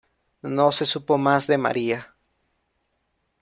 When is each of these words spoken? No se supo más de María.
No 0.57 0.71
se 0.71 0.87
supo 0.87 1.19
más 1.19 1.45
de 1.45 1.59
María. 1.59 2.15